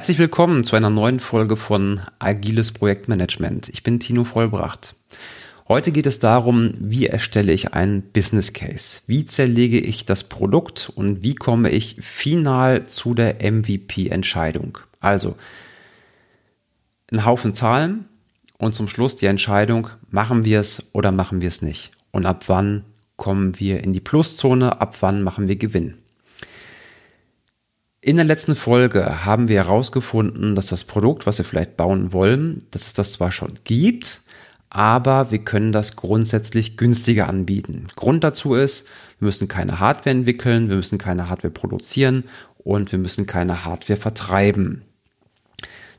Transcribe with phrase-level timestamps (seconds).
[0.00, 3.68] Herzlich willkommen zu einer neuen Folge von Agiles Projektmanagement.
[3.68, 4.94] Ich bin Tino Vollbracht.
[5.68, 9.02] Heute geht es darum, wie erstelle ich einen Business Case?
[9.06, 14.78] Wie zerlege ich das Produkt und wie komme ich final zu der MVP-Entscheidung?
[15.00, 15.36] Also,
[17.12, 18.06] ein Haufen Zahlen
[18.56, 21.90] und zum Schluss die Entscheidung, machen wir es oder machen wir es nicht?
[22.10, 22.86] Und ab wann
[23.18, 24.80] kommen wir in die Pluszone?
[24.80, 25.98] Ab wann machen wir Gewinn?
[28.10, 32.64] In der letzten Folge haben wir herausgefunden, dass das Produkt, was wir vielleicht bauen wollen,
[32.72, 34.22] dass es das zwar schon gibt,
[34.68, 37.86] aber wir können das grundsätzlich günstiger anbieten.
[37.94, 38.84] Grund dazu ist,
[39.20, 42.24] wir müssen keine Hardware entwickeln, wir müssen keine Hardware produzieren
[42.58, 44.82] und wir müssen keine Hardware vertreiben.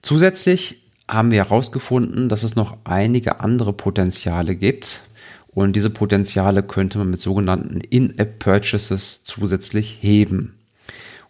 [0.02, 5.04] Zusätzlich haben wir herausgefunden, dass es noch einige andere Potenziale gibt
[5.48, 10.58] und diese Potenziale könnte man mit sogenannten In-App-Purchases zusätzlich heben.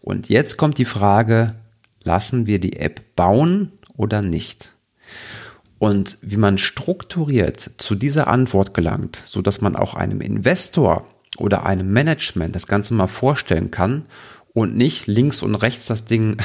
[0.01, 1.55] Und jetzt kommt die Frage,
[2.03, 4.73] lassen wir die App bauen oder nicht?
[5.77, 11.05] Und wie man strukturiert zu dieser Antwort gelangt, so dass man auch einem Investor
[11.37, 14.05] oder einem Management das Ganze mal vorstellen kann
[14.53, 16.37] und nicht links und rechts das Ding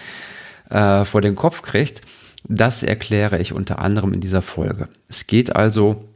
[0.70, 2.02] äh, vor den Kopf kriegt,
[2.44, 4.88] das erkläre ich unter anderem in dieser Folge.
[5.08, 6.08] Es geht also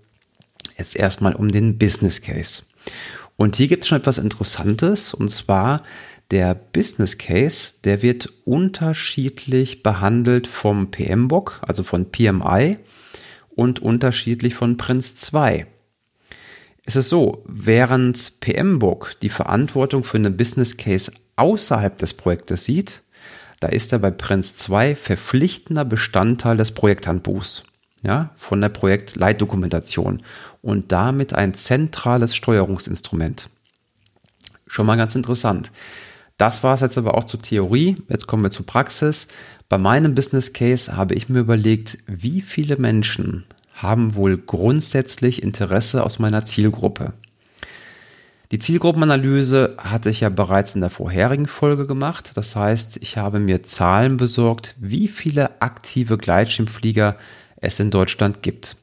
[0.78, 2.62] jetzt erstmal um den Business Case.
[3.36, 5.82] Und hier gibt es schon etwas Interessantes, und zwar
[6.30, 12.78] der Business Case, der wird unterschiedlich behandelt vom PM-Book, also von PMI
[13.50, 15.66] und unterschiedlich von Prince 2.
[16.86, 23.02] Es ist so, während PM-Book die Verantwortung für eine Business Case außerhalb des Projektes sieht,
[23.60, 27.64] da ist er bei Prince 2 verpflichtender Bestandteil des Projekthandbuchs,
[28.02, 30.22] ja, von der Projektleitdokumentation
[30.60, 33.48] und damit ein zentrales Steuerungsinstrument.
[34.66, 35.70] Schon mal ganz interessant.
[36.36, 37.96] Das war es jetzt aber auch zur Theorie.
[38.08, 39.28] Jetzt kommen wir zur Praxis.
[39.68, 46.04] Bei meinem Business Case habe ich mir überlegt, wie viele Menschen haben wohl grundsätzlich Interesse
[46.04, 47.12] aus meiner Zielgruppe.
[48.52, 52.32] Die Zielgruppenanalyse hatte ich ja bereits in der vorherigen Folge gemacht.
[52.34, 57.16] Das heißt, ich habe mir Zahlen besorgt, wie viele aktive Gleitschirmflieger
[57.56, 58.76] es in Deutschland gibt.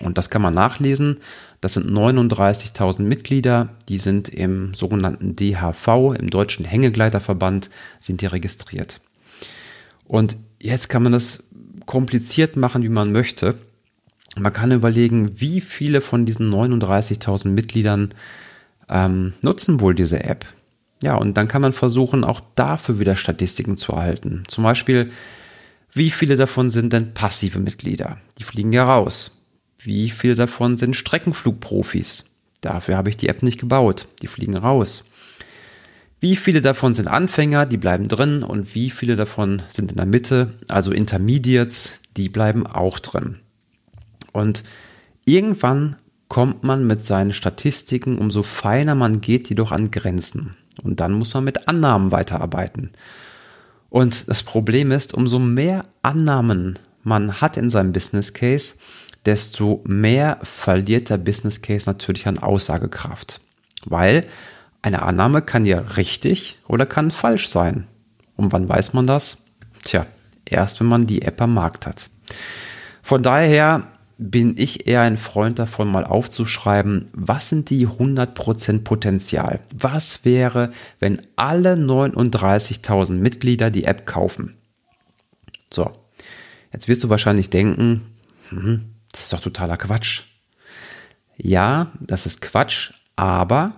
[0.00, 1.18] Und das kann man nachlesen.
[1.62, 9.00] Das sind 39.000 Mitglieder, die sind im sogenannten DHV, im Deutschen Hängegleiterverband, sind die registriert.
[10.04, 11.44] Und jetzt kann man das
[11.86, 13.54] kompliziert machen, wie man möchte.
[14.36, 18.12] Man kann überlegen, wie viele von diesen 39.000 Mitgliedern
[18.90, 20.44] ähm, nutzen wohl diese App.
[21.00, 24.42] Ja, und dann kann man versuchen, auch dafür wieder Statistiken zu erhalten.
[24.48, 25.12] Zum Beispiel,
[25.92, 28.18] wie viele davon sind denn passive Mitglieder?
[28.38, 29.30] Die fliegen ja raus.
[29.84, 32.24] Wie viele davon sind Streckenflugprofis?
[32.60, 34.06] Dafür habe ich die App nicht gebaut.
[34.22, 35.04] Die fliegen raus.
[36.20, 40.06] Wie viele davon sind Anfänger, die bleiben drin und wie viele davon sind in der
[40.06, 43.40] Mitte, also Intermediates, die bleiben auch drin.
[44.30, 44.62] Und
[45.24, 45.96] irgendwann
[46.28, 50.56] kommt man mit seinen Statistiken, umso feiner man geht, jedoch an Grenzen.
[50.80, 52.92] Und dann muss man mit Annahmen weiterarbeiten.
[53.90, 58.74] Und das Problem ist, umso mehr Annahmen man hat in seinem Business Case,
[59.26, 63.40] desto mehr verliert der Business Case natürlich an Aussagekraft.
[63.84, 64.24] Weil
[64.82, 67.86] eine Annahme kann ja richtig oder kann falsch sein.
[68.36, 69.38] Und wann weiß man das?
[69.84, 70.06] Tja,
[70.44, 72.10] erst wenn man die App am Markt hat.
[73.02, 73.86] Von daher
[74.18, 79.60] bin ich eher ein Freund davon, mal aufzuschreiben, was sind die 100% Potenzial?
[79.74, 84.54] Was wäre, wenn alle 39.000 Mitglieder die App kaufen?
[85.72, 85.90] So,
[86.72, 88.02] jetzt wirst du wahrscheinlich denken,
[88.50, 90.22] hm, das ist doch totaler Quatsch.
[91.36, 93.72] Ja, das ist Quatsch, aber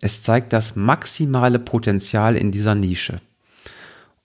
[0.00, 3.20] es zeigt das maximale Potenzial in dieser Nische.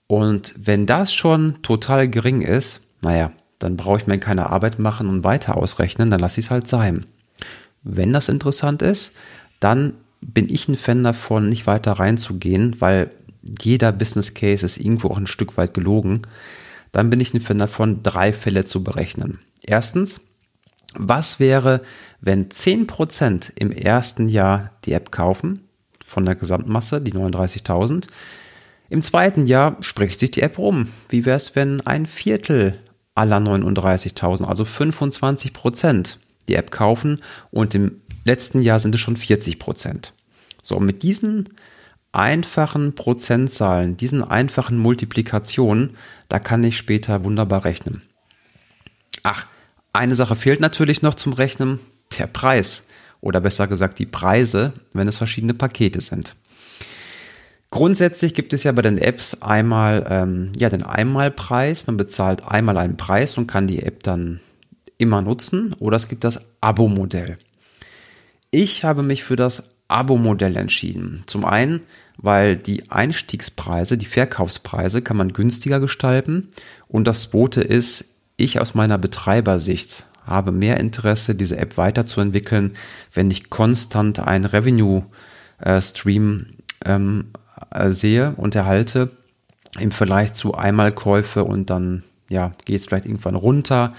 [0.06, 5.08] Und wenn das schon total gering ist, naja, dann brauche ich mir keine Arbeit machen
[5.08, 7.06] und weiter ausrechnen, dann lasse ich es halt sein.
[7.82, 9.12] Wenn das interessant ist,
[9.60, 13.10] dann bin ich ein Fan davon, nicht weiter reinzugehen, weil
[13.60, 16.22] jeder Business Case ist irgendwo auch ein Stück weit gelogen.
[16.92, 19.38] Dann bin ich ein Fan davon, drei Fälle zu berechnen.
[19.62, 20.20] Erstens,
[20.98, 21.82] was wäre,
[22.20, 25.60] wenn 10% im ersten Jahr die App kaufen,
[26.02, 28.08] von der Gesamtmasse, die 39.000?
[28.88, 30.88] Im zweiten Jahr spricht sich die App rum.
[31.08, 32.78] Wie wäre es, wenn ein Viertel
[33.14, 36.16] aller 39.000, also 25%
[36.48, 37.20] die App kaufen
[37.50, 40.10] und im letzten Jahr sind es schon 40%
[40.62, 41.48] So, mit diesen
[42.12, 45.96] einfachen Prozentzahlen, diesen einfachen Multiplikationen,
[46.28, 48.02] da kann ich später wunderbar rechnen.
[49.22, 49.46] Ach,
[49.96, 51.80] eine Sache fehlt natürlich noch zum Rechnen,
[52.18, 52.84] der Preis.
[53.20, 56.36] Oder besser gesagt die Preise, wenn es verschiedene Pakete sind.
[57.70, 61.86] Grundsätzlich gibt es ja bei den Apps einmal ähm, ja, den Einmalpreis.
[61.86, 64.40] Man bezahlt einmal einen Preis und kann die App dann
[64.98, 65.74] immer nutzen.
[65.78, 67.38] Oder es gibt das Abo-Modell.
[68.50, 71.24] Ich habe mich für das Abo-Modell entschieden.
[71.26, 71.80] Zum einen,
[72.16, 76.50] weil die Einstiegspreise, die Verkaufspreise kann man günstiger gestalten.
[76.88, 82.74] Und das zweite ist, ich aus meiner Betreibersicht habe mehr Interesse, diese App weiterzuentwickeln,
[83.12, 86.46] wenn ich konstant einen Revenue-Stream
[86.84, 87.30] ähm,
[87.70, 89.10] äh, sehe und erhalte,
[89.78, 93.94] im Vergleich zu Einmalkäufe und dann ja, geht es vielleicht irgendwann runter.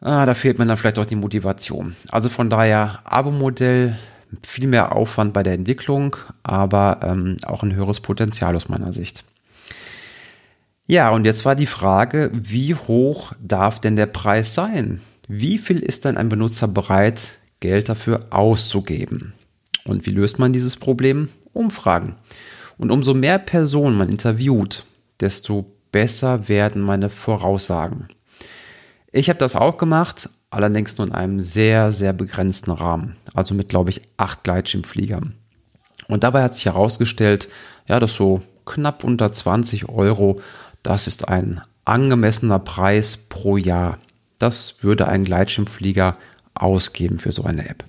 [0.00, 1.96] Ah, da fehlt mir dann vielleicht auch die Motivation.
[2.10, 3.96] Also von daher Abo-Modell,
[4.46, 9.24] viel mehr Aufwand bei der Entwicklung, aber ähm, auch ein höheres Potenzial aus meiner Sicht.
[10.90, 15.02] Ja, und jetzt war die Frage, wie hoch darf denn der Preis sein?
[15.28, 19.34] Wie viel ist denn ein Benutzer bereit, Geld dafür auszugeben?
[19.84, 21.28] Und wie löst man dieses Problem?
[21.52, 22.14] Umfragen.
[22.78, 24.86] Und umso mehr Personen man interviewt,
[25.20, 28.08] desto besser werden meine Voraussagen.
[29.12, 33.16] Ich habe das auch gemacht, allerdings nur in einem sehr, sehr begrenzten Rahmen.
[33.34, 35.34] Also mit, glaube ich, acht Gleitschirmfliegern.
[36.06, 37.50] Und dabei hat sich herausgestellt,
[37.86, 40.40] ja, dass so knapp unter 20 Euro
[40.82, 43.98] das ist ein angemessener Preis pro Jahr.
[44.38, 46.16] Das würde ein Gleitschirmflieger
[46.54, 47.84] ausgeben für so eine App.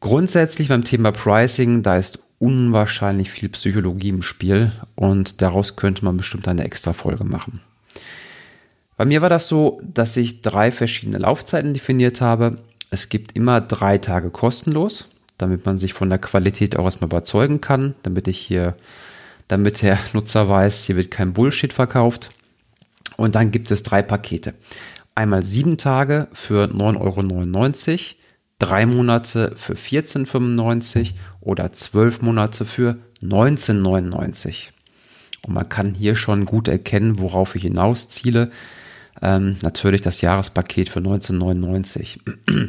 [0.00, 6.16] Grundsätzlich beim Thema Pricing, da ist unwahrscheinlich viel Psychologie im Spiel und daraus könnte man
[6.16, 7.60] bestimmt eine extra Folge machen.
[8.96, 12.58] Bei mir war das so, dass ich drei verschiedene Laufzeiten definiert habe.
[12.90, 17.60] Es gibt immer drei Tage kostenlos, damit man sich von der Qualität auch erstmal überzeugen
[17.60, 18.76] kann, damit ich hier
[19.48, 22.30] damit der Nutzer weiß, hier wird kein Bullshit verkauft.
[23.16, 24.54] Und dann gibt es drei Pakete.
[25.14, 28.18] Einmal sieben Tage für 9,99 Euro,
[28.60, 34.68] drei Monate für 14,95 oder zwölf Monate für 19,99.
[35.42, 38.50] Und man kann hier schon gut erkennen, worauf ich hinaus ziele.
[39.20, 42.20] Ähm, natürlich das Jahrespaket für 1999.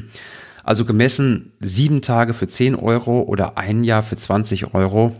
[0.62, 5.16] Also gemessen sieben Tage für 10 Euro oder ein Jahr für 20 Euro.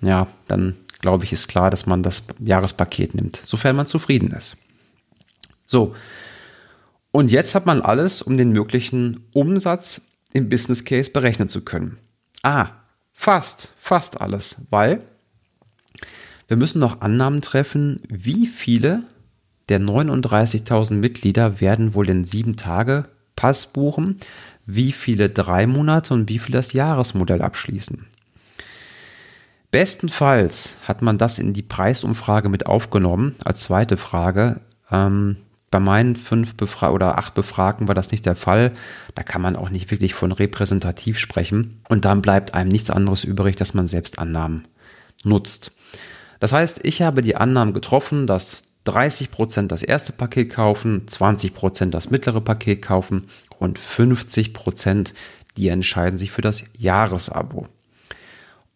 [0.00, 4.56] Ja, dann glaube ich, ist klar, dass man das Jahrespaket nimmt, sofern man zufrieden ist.
[5.66, 5.94] So.
[7.10, 10.00] Und jetzt hat man alles, um den möglichen Umsatz
[10.32, 11.98] im Business Case berechnen zu können.
[12.42, 12.70] Ah,
[13.12, 15.02] fast, fast alles, weil
[16.48, 19.04] wir müssen noch Annahmen treffen, wie viele
[19.68, 23.06] der 39.000 Mitglieder werden wohl den 7 Tage
[23.36, 24.18] Pass buchen,
[24.66, 28.06] wie viele drei Monate und wie viele das Jahresmodell abschließen.
[29.70, 34.60] Bestenfalls hat man das in die Preisumfrage mit aufgenommen als zweite Frage.
[34.90, 35.36] Ähm,
[35.70, 38.72] bei meinen fünf Befra oder acht Befragten war das nicht der Fall.
[39.14, 41.82] Da kann man auch nicht wirklich von repräsentativ sprechen.
[41.88, 44.66] Und dann bleibt einem nichts anderes übrig, dass man selbst Annahmen
[45.24, 45.72] nutzt.
[46.40, 51.52] Das heißt, ich habe die Annahmen getroffen, dass 30 Prozent das erste Paket kaufen, 20
[51.52, 53.26] Prozent das mittlere Paket kaufen
[53.58, 55.12] und 50 Prozent
[55.58, 57.66] die entscheiden sich für das Jahresabo.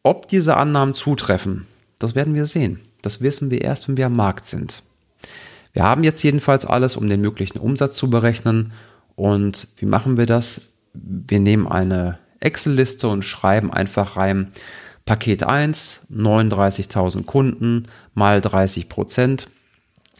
[0.02, 1.66] Ob diese Annahmen zutreffen,
[1.98, 2.80] das werden wir sehen.
[3.02, 4.82] Das wissen wir erst, wenn wir am Markt sind.
[5.72, 8.72] Wir haben jetzt jedenfalls alles, um den möglichen Umsatz zu berechnen.
[9.16, 10.60] Und wie machen wir das?
[10.92, 14.52] Wir nehmen eine Excel-Liste und schreiben einfach rein
[15.04, 19.48] Paket 1, 39.000 Kunden mal 30 Prozent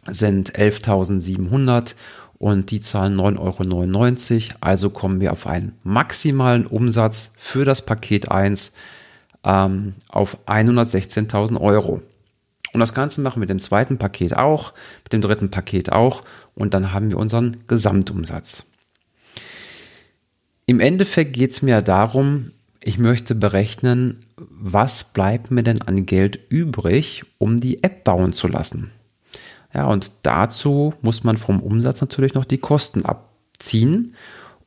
[0.07, 1.95] sind 11.700
[2.37, 4.57] und die zahlen 9,99 Euro.
[4.59, 8.71] Also kommen wir auf einen maximalen Umsatz für das Paket 1
[9.43, 12.01] ähm, auf 116.000 Euro.
[12.73, 14.73] Und das Ganze machen wir mit dem zweiten Paket auch,
[15.03, 16.23] mit dem dritten Paket auch
[16.55, 18.63] und dann haben wir unseren Gesamtumsatz.
[20.65, 26.39] Im Endeffekt geht es mir darum, ich möchte berechnen, was bleibt mir denn an Geld
[26.49, 28.91] übrig, um die App bauen zu lassen.
[29.73, 34.15] Ja, und dazu muss man vom Umsatz natürlich noch die Kosten abziehen.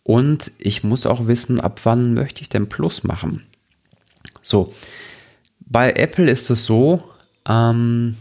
[0.03, 3.43] Und ich muss auch wissen, ab wann möchte ich denn Plus machen.
[4.47, 4.73] So,
[5.59, 7.03] bei Apple ist es so,
[7.49, 8.17] ähm,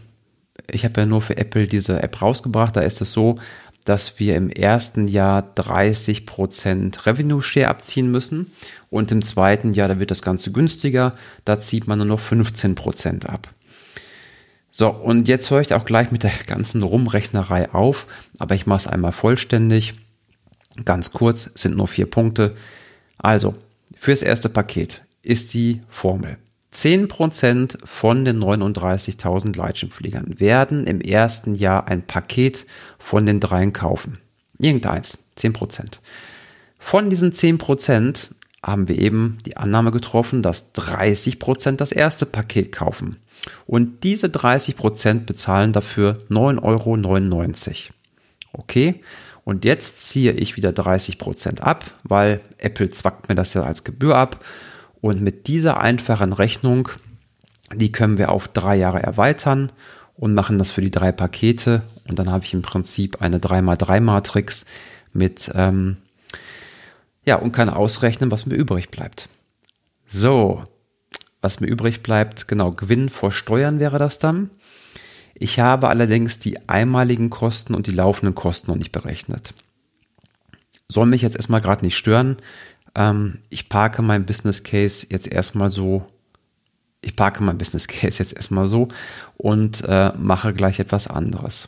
[0.71, 3.35] ich habe ja nur für Apple diese App rausgebracht, da ist es so,
[3.83, 8.51] dass wir im ersten Jahr 30% Revenue Share abziehen müssen
[8.89, 11.11] und im zweiten Jahr, da wird das Ganze günstiger,
[11.45, 13.47] da zieht man nur noch 15% ab.
[14.71, 18.07] So, und jetzt höre ich auch gleich mit der ganzen Rumrechnerei auf,
[18.39, 19.93] aber ich mache es einmal vollständig.
[20.85, 22.55] Ganz kurz, sind nur vier Punkte.
[23.19, 23.53] Also,
[23.95, 26.37] fürs erste Paket ist die Formel.
[26.73, 32.65] 10% von den 39.000 Gleitschirmfliegern werden im ersten Jahr ein Paket
[32.99, 34.19] von den dreien kaufen.
[34.59, 35.99] Irgendeins, 10%.
[36.77, 42.71] Von diesen 10% haben wir eben die Annahme getroffen, dass 30 Prozent das erste Paket
[42.71, 43.17] kaufen.
[43.65, 47.93] Und diese 30 Prozent bezahlen dafür 9,99 Euro.
[48.53, 48.93] Okay,
[49.43, 53.83] und jetzt ziehe ich wieder 30 Prozent ab, weil Apple zwackt mir das ja als
[53.83, 54.43] Gebühr ab.
[55.05, 56.89] Und mit dieser einfachen Rechnung,
[57.71, 59.71] die können wir auf drei Jahre erweitern
[60.15, 61.83] und machen das für die drei Pakete.
[62.07, 64.65] Und dann habe ich im Prinzip eine 3x3-Matrix
[65.13, 65.97] mit ähm,
[67.23, 69.29] ja, und kann ausrechnen, was mir übrig bleibt.
[70.07, 70.63] So,
[71.39, 74.49] was mir übrig bleibt, genau, Gewinn vor Steuern wäre das dann.
[75.35, 79.53] Ich habe allerdings die einmaligen Kosten und die laufenden Kosten noch nicht berechnet.
[80.87, 82.37] Soll mich jetzt erstmal gerade nicht stören.
[82.95, 86.05] Ähm, ich parke mein Business Case jetzt erstmal so.
[87.01, 88.87] Ich parke mein Business Case jetzt erstmal so
[89.37, 91.67] und äh, mache gleich etwas anderes.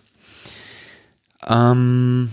[1.48, 2.31] Ähm,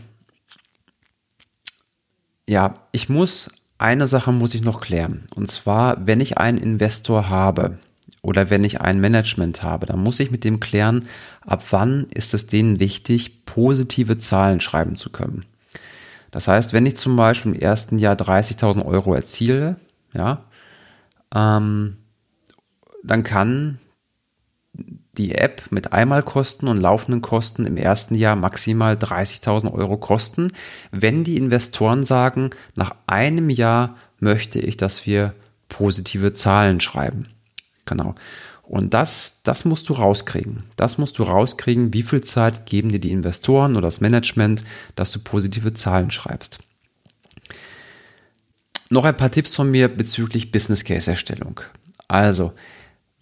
[2.48, 5.26] ja, ich muss, eine Sache muss ich noch klären.
[5.34, 7.78] Und zwar, wenn ich einen Investor habe
[8.22, 11.08] oder wenn ich ein Management habe, dann muss ich mit dem klären,
[11.42, 15.44] ab wann ist es denen wichtig, positive Zahlen schreiben zu können.
[16.34, 19.76] Das heißt, wenn ich zum Beispiel im ersten Jahr 30.000 Euro erziele,
[20.12, 20.42] ja,
[21.32, 21.98] ähm,
[23.04, 23.78] dann kann
[25.16, 30.50] die App mit Einmalkosten und laufenden Kosten im ersten Jahr maximal 30.000 Euro kosten,
[30.90, 35.34] wenn die Investoren sagen, nach einem Jahr möchte ich, dass wir
[35.68, 37.28] positive Zahlen schreiben.
[37.84, 38.16] Genau.
[38.66, 40.64] Und das, das musst du rauskriegen.
[40.76, 44.64] Das musst du rauskriegen, wie viel Zeit geben dir die Investoren oder das Management,
[44.96, 46.58] dass du positive Zahlen schreibst.
[48.90, 51.60] Noch ein paar Tipps von mir bezüglich Business Case Erstellung.
[52.08, 52.52] Also,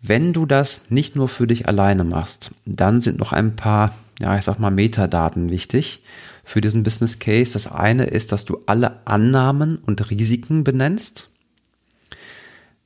[0.00, 4.36] wenn du das nicht nur für dich alleine machst, dann sind noch ein paar, ja,
[4.36, 6.02] ich sag mal, Metadaten wichtig
[6.44, 7.52] für diesen Business Case.
[7.52, 11.30] Das eine ist, dass du alle Annahmen und Risiken benennst,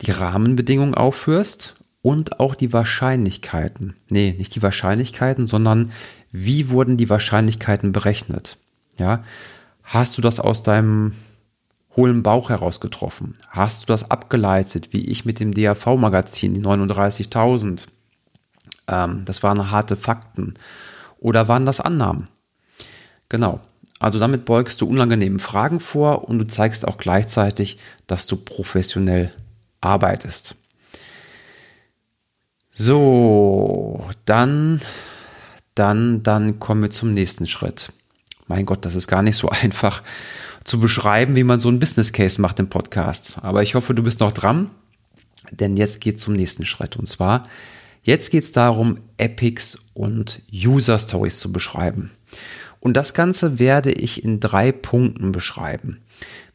[0.02, 3.96] die Rahmenbedingungen aufführst und auch die Wahrscheinlichkeiten.
[4.10, 5.90] Nee, nicht die Wahrscheinlichkeiten, sondern
[6.30, 8.58] wie wurden die Wahrscheinlichkeiten berechnet?
[8.96, 9.24] Ja,
[9.82, 11.14] hast du das aus deinem
[11.96, 13.34] hohlen Bauch heraus getroffen?
[13.48, 17.86] Hast du das abgeleitet, wie ich mit dem DAV-Magazin, die 39.000?
[18.86, 20.54] Ähm, das waren harte Fakten.
[21.18, 22.28] Oder waren das Annahmen?
[23.28, 23.58] Genau.
[23.98, 29.32] Also damit beugst du unangenehmen Fragen vor und du zeigst auch gleichzeitig, dass du professionell
[29.80, 30.54] arbeitest.
[32.78, 34.82] So, dann,
[35.74, 37.90] dann, dann kommen wir zum nächsten Schritt.
[38.48, 40.02] Mein Gott, das ist gar nicht so einfach
[40.62, 43.38] zu beschreiben, wie man so ein Business Case macht im Podcast.
[43.40, 44.68] Aber ich hoffe, du bist noch dran,
[45.52, 46.96] denn jetzt geht zum nächsten Schritt.
[46.96, 47.48] Und zwar,
[48.02, 52.10] jetzt geht es darum, Epics und User Stories zu beschreiben.
[52.80, 56.02] Und das Ganze werde ich in drei Punkten beschreiben.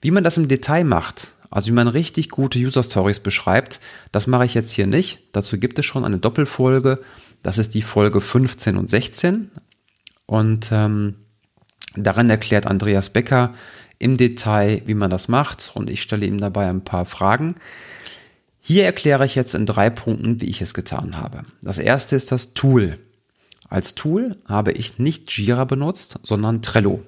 [0.01, 3.79] Wie man das im Detail macht, also wie man richtig gute User Stories beschreibt,
[4.11, 5.19] das mache ich jetzt hier nicht.
[5.33, 6.95] Dazu gibt es schon eine Doppelfolge.
[7.43, 9.51] Das ist die Folge 15 und 16.
[10.25, 11.15] Und ähm,
[11.95, 13.53] darin erklärt Andreas Becker,
[13.99, 17.55] im Detail, wie man das macht und ich stelle ihm dabei ein paar Fragen.
[18.59, 21.43] Hier erkläre ich jetzt in drei Punkten, wie ich es getan habe.
[21.61, 22.99] Das erste ist das Tool.
[23.69, 27.03] Als Tool habe ich nicht Jira benutzt, sondern Trello.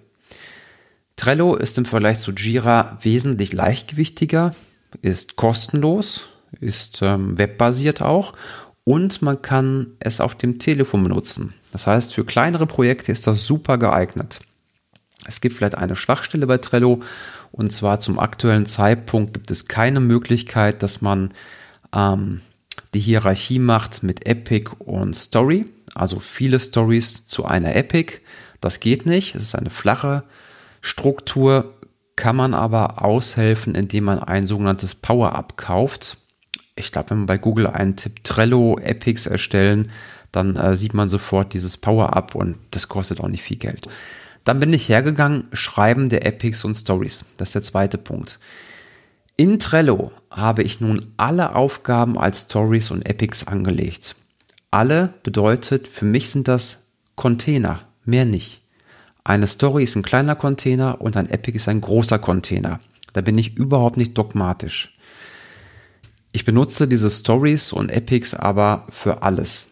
[1.16, 4.56] Trello ist im Vergleich zu Jira wesentlich leichtgewichtiger,
[5.02, 6.24] ist kostenlos,
[6.60, 8.34] ist ähm, webbasiert auch
[8.84, 11.54] und man kann es auf dem Telefon benutzen.
[11.72, 14.42] Das heißt, für kleinere Projekte ist das super geeignet.
[15.26, 17.02] Es gibt vielleicht eine Schwachstelle bei Trello
[17.52, 21.32] und zwar zum aktuellen Zeitpunkt gibt es keine Möglichkeit, dass man
[21.96, 22.42] ähm,
[22.94, 25.66] die Hierarchie macht mit Epic und Story,
[25.96, 28.20] also viele Stories zu einer Epic.
[28.60, 30.24] Das geht nicht, es ist eine flache
[30.84, 31.74] Struktur,
[32.16, 36.18] kann man aber aushelfen, indem man ein sogenanntes Power-Up kauft.
[36.76, 39.92] Ich glaube, wenn man bei Google einen Tipp Trello Epics erstellen,
[40.32, 43.88] dann äh, sieht man sofort dieses Power-Up und das kostet auch nicht viel Geld.
[44.44, 47.24] Dann bin ich hergegangen, Schreiben der Epics und Stories.
[47.38, 48.40] Das ist der zweite Punkt.
[49.38, 54.16] In Trello habe ich nun alle Aufgaben als Stories und Epics angelegt.
[54.70, 56.84] Alle bedeutet, für mich sind das
[57.16, 58.63] Container, mehr nicht.
[59.26, 62.82] Eine Story ist ein kleiner Container und ein Epic ist ein großer Container.
[63.14, 64.94] Da bin ich überhaupt nicht dogmatisch.
[66.34, 69.68] Ich benutze diese Stories und Epics aber für alles.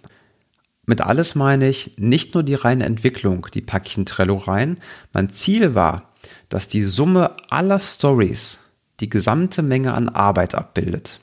[0.85, 4.77] Mit alles meine ich nicht nur die reine Entwicklung, die packe ich in Trello rein.
[5.11, 6.11] Mein Ziel war,
[6.49, 8.59] dass die Summe aller Stories
[8.99, 11.19] die gesamte Menge an Arbeit abbildet.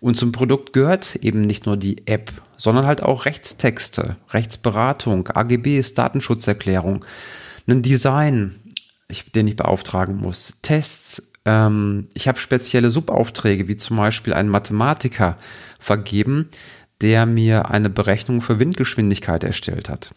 [0.00, 5.94] Und zum Produkt gehört eben nicht nur die App, sondern halt auch Rechtstexte, Rechtsberatung, AGBs,
[5.94, 7.04] Datenschutzerklärung,
[7.70, 8.60] ein Design,
[9.34, 15.36] den ich beauftragen muss, Tests, ähm, ich habe spezielle Subaufträge, wie zum Beispiel einen Mathematiker
[15.78, 16.48] vergeben,
[17.00, 20.14] der mir eine Berechnung für Windgeschwindigkeit erstellt hat.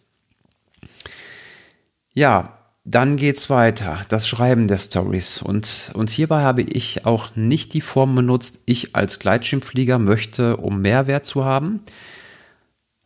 [2.14, 5.42] Ja, dann geht's weiter, das Schreiben der Stories.
[5.42, 10.82] Und, und hierbei habe ich auch nicht die Form benutzt, ich als Gleitschirmflieger möchte, um
[10.82, 11.80] Mehrwert zu haben,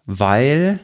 [0.05, 0.79] weil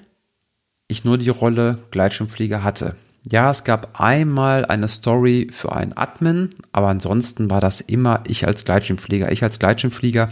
[0.88, 2.96] ich nur die Rolle Gleitschirmflieger hatte.
[3.30, 8.46] Ja, es gab einmal eine Story für einen Admin, aber ansonsten war das immer ich
[8.46, 9.32] als Gleitschirmflieger.
[9.32, 10.30] Ich als Gleitschirmflieger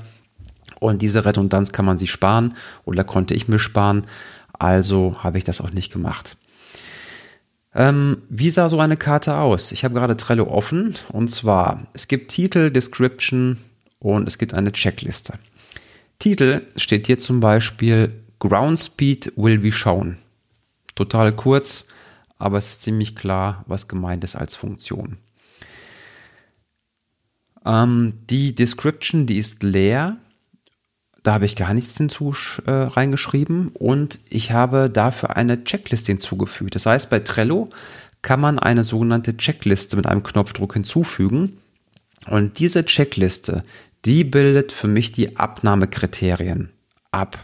[0.79, 4.07] und diese Redundanz kann man sich sparen oder konnte ich mir sparen.
[4.51, 6.37] Also habe ich das auch nicht gemacht.
[7.73, 9.71] Ähm, wie sah so eine Karte aus?
[9.71, 13.57] Ich habe gerade Trello offen und zwar, es gibt Titel, Description
[13.99, 15.35] und es gibt eine Checkliste.
[16.19, 20.17] Titel steht hier zum Beispiel Ground Speed will be shown.
[20.95, 21.85] Total kurz,
[22.41, 25.17] aber es ist ziemlich klar, was gemeint ist als Funktion.
[27.65, 30.17] Ähm, die Description, die ist leer
[31.23, 32.33] da habe ich gar nichts hinzu
[32.65, 36.73] äh, reingeschrieben und ich habe dafür eine Checkliste hinzugefügt.
[36.73, 37.67] Das heißt, bei Trello
[38.21, 41.57] kann man eine sogenannte Checkliste mit einem Knopfdruck hinzufügen.
[42.27, 43.63] Und diese Checkliste,
[44.05, 46.71] die bildet für mich die Abnahmekriterien
[47.11, 47.39] ab.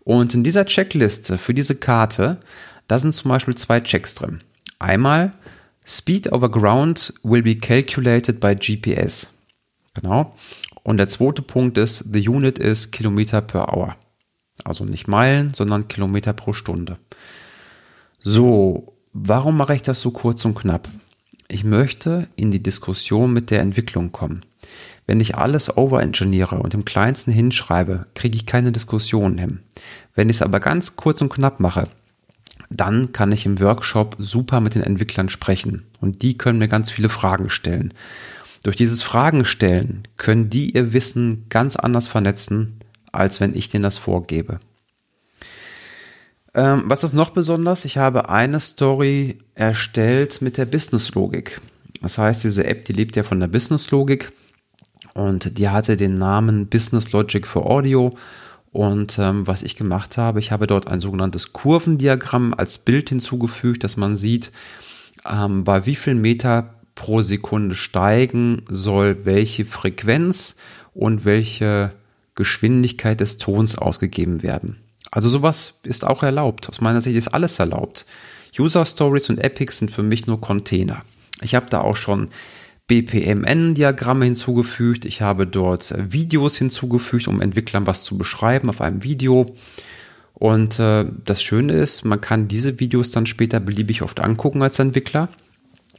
[0.00, 2.40] Und in dieser Checkliste für diese Karte,
[2.92, 4.40] da sind zum Beispiel zwei Checks drin.
[4.78, 5.32] Einmal
[5.82, 9.28] Speed over Ground will be calculated by GPS.
[9.94, 10.34] Genau.
[10.82, 13.96] Und der zweite Punkt ist, the unit ist Kilometer per Hour.
[14.64, 16.98] Also nicht Meilen, sondern Kilometer pro Stunde.
[18.22, 20.86] So, warum mache ich das so kurz und knapp?
[21.48, 24.42] Ich möchte in die Diskussion mit der Entwicklung kommen.
[25.06, 29.60] Wenn ich alles overengineere und im kleinsten hinschreibe, kriege ich keine Diskussion hin.
[30.14, 31.88] Wenn ich es aber ganz kurz und knapp mache,
[32.76, 36.90] dann kann ich im Workshop super mit den Entwicklern sprechen und die können mir ganz
[36.90, 37.94] viele Fragen stellen.
[38.62, 42.78] Durch dieses Fragen stellen können die ihr Wissen ganz anders vernetzen,
[43.10, 44.60] als wenn ich denen das vorgebe.
[46.54, 47.84] Ähm, was ist noch besonders?
[47.84, 51.60] Ich habe eine Story erstellt mit der Business-Logik.
[52.02, 54.32] Das heißt, diese App, die lebt ja von der Business-Logik
[55.14, 58.14] und die hatte den Namen Business Logic for Audio.
[58.72, 63.84] Und ähm, was ich gemacht habe, ich habe dort ein sogenanntes Kurvendiagramm als Bild hinzugefügt,
[63.84, 64.50] dass man sieht,
[65.30, 70.56] ähm, bei wie viel Meter pro Sekunde steigen soll, welche Frequenz
[70.94, 71.90] und welche
[72.34, 74.78] Geschwindigkeit des Tons ausgegeben werden.
[75.10, 76.68] Also sowas ist auch erlaubt.
[76.70, 78.06] Aus meiner Sicht ist alles erlaubt.
[78.58, 81.02] User Stories und Epics sind für mich nur Container.
[81.42, 82.30] Ich habe da auch schon
[82.92, 85.06] BPMN-Diagramme hinzugefügt.
[85.06, 89.56] Ich habe dort Videos hinzugefügt, um Entwicklern was zu beschreiben auf einem Video.
[90.34, 94.78] Und äh, das Schöne ist, man kann diese Videos dann später beliebig oft angucken als
[94.78, 95.30] Entwickler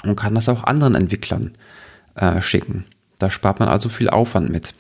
[0.03, 1.53] und kann das auch anderen Entwicklern
[2.13, 2.85] äh, schicken.
[3.17, 4.75] Da spart man also viel Aufwand mit.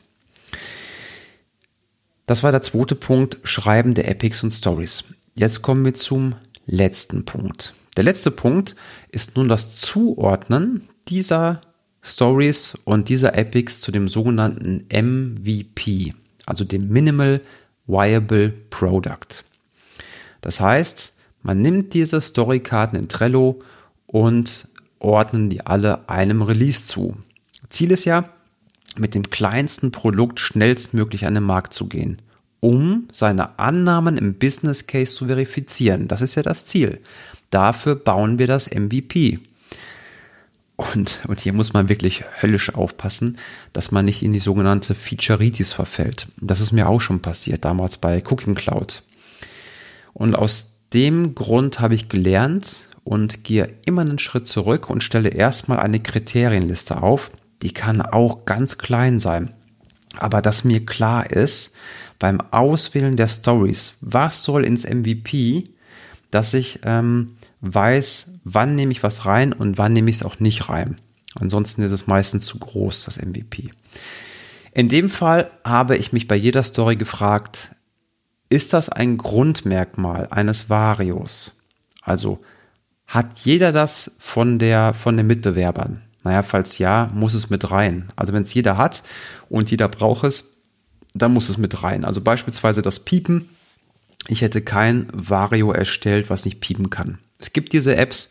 [2.27, 5.03] Das war der zweite Punkt, Schreiben der Epics und Stories.
[5.33, 6.35] Jetzt kommen wir zum
[6.67, 7.73] letzten Punkt.
[7.97, 8.75] Der letzte Punkt
[9.09, 11.61] ist nun das Zuordnen dieser
[12.03, 16.13] Stories und dieser Epics zu dem sogenannten MVP,
[16.45, 17.41] also dem Minimal
[17.87, 19.43] Viable Product.
[20.41, 23.59] Das heißt, man nimmt diese Storykarten in Trello
[24.05, 24.67] und
[24.99, 27.15] ordnen die alle einem Release zu.
[27.69, 28.29] Ziel ist ja,
[28.97, 32.21] mit dem kleinsten Produkt schnellstmöglich an den Markt zu gehen,
[32.59, 36.07] um seine Annahmen im Business Case zu verifizieren.
[36.07, 36.99] Das ist ja das Ziel.
[37.49, 39.39] Dafür bauen wir das MVP.
[40.75, 43.37] Und, und hier muss man wirklich höllisch aufpassen,
[43.73, 46.27] dass man nicht in die sogenannte Featureitis verfällt.
[46.39, 49.03] Das ist mir auch schon passiert, damals bei Cooking Cloud.
[50.13, 55.29] Und aus dem Grund habe ich gelernt, und gehe immer einen Schritt zurück und stelle
[55.29, 57.31] erstmal eine Kriterienliste auf.
[57.61, 59.53] Die kann auch ganz klein sein.
[60.17, 61.71] Aber dass mir klar ist,
[62.19, 65.69] beim Auswählen der Stories, was soll ins MVP,
[66.31, 70.39] dass ich ähm, weiß, wann nehme ich was rein und wann nehme ich es auch
[70.39, 70.99] nicht rein.
[71.39, 73.71] Ansonsten ist es meistens zu groß, das MVP.
[74.73, 77.75] In dem Fall habe ich mich bei jeder Story gefragt,
[78.49, 81.55] ist das ein Grundmerkmal eines Varios?
[82.01, 82.39] Also
[83.07, 86.03] hat jeder das von der, von den Mitbewerbern?
[86.23, 88.09] Naja, falls ja, muss es mit rein.
[88.15, 89.03] Also wenn es jeder hat
[89.49, 90.51] und jeder braucht es,
[91.13, 92.05] dann muss es mit rein.
[92.05, 93.49] Also beispielsweise das Piepen.
[94.27, 97.19] Ich hätte kein Vario erstellt, was nicht piepen kann.
[97.43, 98.29] Es gibt diese Apps,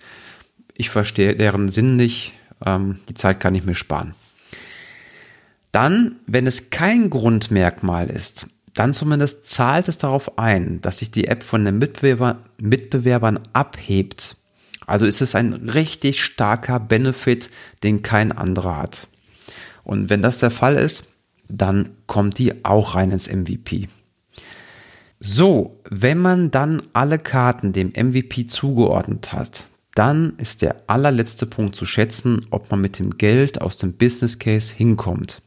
[0.76, 2.32] ich verstehe deren Sinn nicht,
[2.64, 4.14] ähm, die Zeit kann ich mir sparen.
[5.70, 11.28] Dann, wenn es kein Grundmerkmal ist, dann zumindest zahlt es darauf ein, dass sich die
[11.28, 14.36] App von den Mitbewerber, Mitbewerbern abhebt
[14.86, 17.50] also ist es ein richtig starker Benefit,
[17.82, 19.08] den kein anderer hat.
[19.84, 21.04] Und wenn das der Fall ist,
[21.48, 23.88] dann kommt die auch rein ins MVP.
[25.24, 31.76] So, wenn man dann alle Karten dem MVP zugeordnet hat, dann ist der allerletzte Punkt
[31.76, 35.40] zu schätzen, ob man mit dem Geld aus dem Business Case hinkommt.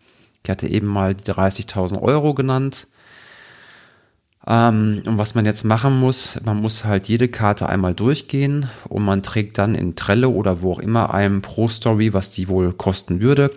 [0.45, 2.87] Ich hatte eben mal die 30.000 Euro genannt.
[4.47, 9.03] Ähm, und was man jetzt machen muss, man muss halt jede Karte einmal durchgehen und
[9.03, 12.71] man trägt dann in Trello oder wo auch immer einem pro Story, was die wohl
[12.71, 13.51] kosten würde.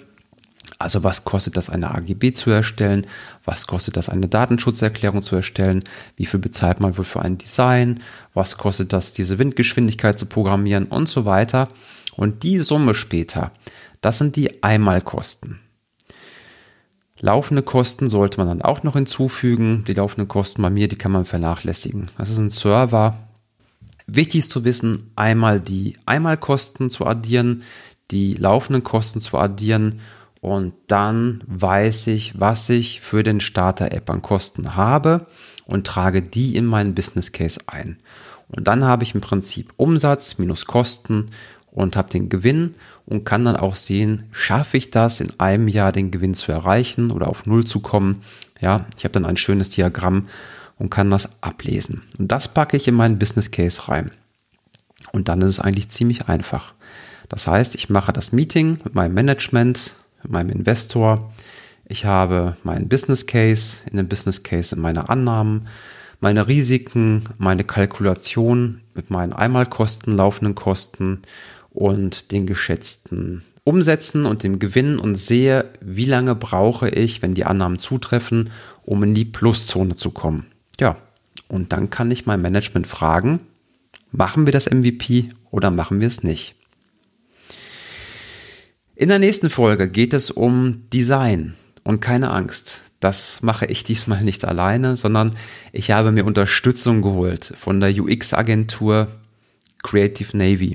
[0.81, 3.07] Also was kostet das, eine AGB zu erstellen?
[3.45, 5.83] Was kostet das, eine Datenschutzerklärung zu erstellen?
[6.17, 8.01] Wie viel bezahlt man wohl für ein Design?
[8.33, 11.67] Was kostet das, diese Windgeschwindigkeit zu programmieren und so weiter?
[12.15, 13.51] Und die Summe später,
[14.01, 15.59] das sind die Einmalkosten.
[17.21, 19.83] Laufende Kosten sollte man dann auch noch hinzufügen.
[19.89, 22.09] Die laufenden Kosten bei mir, die kann man vernachlässigen.
[22.17, 23.17] Das ist ein Server.
[24.07, 27.65] Wichtig ist zu wissen, einmal die Einmalkosten zu addieren,
[28.13, 30.01] die laufenden Kosten zu addieren
[30.41, 35.27] und dann weiß ich, was ich für den Starter-App an Kosten habe
[35.67, 37.99] und trage die in meinen Business Case ein.
[38.49, 41.31] Und dann habe ich im Prinzip Umsatz minus Kosten
[41.71, 42.75] und habe den Gewinn
[43.05, 47.11] und kann dann auch sehen, schaffe ich das in einem Jahr den Gewinn zu erreichen
[47.11, 48.23] oder auf Null zu kommen.
[48.61, 50.25] Ja, ich habe dann ein schönes Diagramm
[50.79, 52.03] und kann das ablesen.
[52.19, 54.13] Und das packe ich in meinen Business Case rein.
[55.13, 56.75] Und dann ist es eigentlich ziemlich einfach.
[57.29, 61.33] Das heißt, ich mache das Meeting mit meinem Management, mit meinem Investor.
[61.87, 65.69] Ich habe meinen Business Case, in dem Business Case sind meine Annahmen,
[66.21, 71.23] meine Risiken, meine Kalkulation mit meinen Einmalkosten, laufenden Kosten
[71.71, 77.45] und den geschätzten Umsätzen und dem Gewinn und sehe, wie lange brauche ich, wenn die
[77.45, 78.51] Annahmen zutreffen,
[78.85, 80.47] um in die Pluszone zu kommen.
[80.81, 80.97] Ja,
[81.49, 83.39] und dann kann ich mein Management fragen,
[84.11, 86.57] machen wir das MVP oder machen wir es nicht?
[89.01, 92.83] In der nächsten Folge geht es um Design und keine Angst.
[92.99, 95.37] Das mache ich diesmal nicht alleine, sondern
[95.71, 99.07] ich habe mir Unterstützung geholt von der UX-Agentur
[99.85, 100.75] Creative Navy.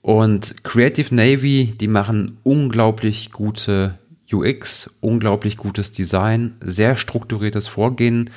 [0.00, 3.92] Und Creative Navy, die machen unglaublich gute
[4.32, 8.30] UX, unglaublich gutes Design, sehr strukturiertes Vorgehen.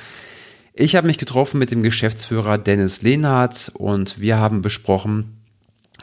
[0.75, 5.35] Ich habe mich getroffen mit dem Geschäftsführer Dennis Lehnhardt und wir haben besprochen,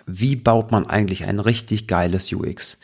[0.06, 2.78] wie baut man eigentlich ein richtig geiles UX?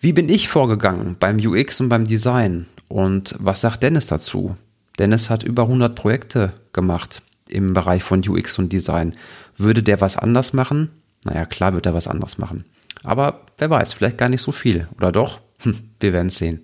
[0.00, 2.66] Wie bin ich vorgegangen beim UX und beim Design?
[2.88, 4.56] Und was sagt Dennis dazu?
[4.98, 9.14] Dennis hat über 100 Projekte gemacht im Bereich von UX und Design.
[9.56, 10.90] Würde der was anders machen?
[11.24, 12.64] Naja, klar wird er was anders machen.
[13.04, 14.88] Aber wer weiß, vielleicht gar nicht so viel.
[14.96, 15.40] Oder doch?
[15.60, 16.62] Hm, wir werden sehen.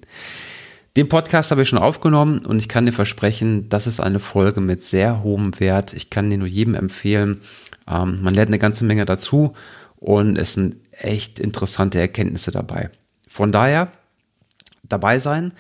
[0.97, 4.63] Den Podcast habe ich schon aufgenommen und ich kann dir versprechen, das ist eine Folge
[4.63, 5.93] mit sehr hohem Wert.
[5.93, 7.43] Ich kann dir nur jedem empfehlen.
[7.87, 9.53] Ähm, man lernt eine ganze Menge dazu
[9.97, 12.89] und es sind echt interessante Erkenntnisse dabei.
[13.29, 13.91] Von daher
[14.85, 15.53] dabei sein,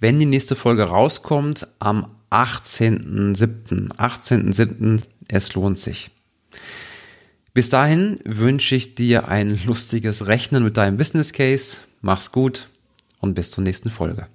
[0.00, 3.92] wenn die nächste Folge rauskommt am 18.07.
[3.96, 5.02] 18.07.
[5.28, 6.10] Es lohnt sich.
[7.54, 11.82] Bis dahin wünsche ich dir ein lustiges Rechnen mit deinem Business Case.
[12.00, 12.68] Mach's gut
[13.20, 14.26] und bis zur nächsten Folge.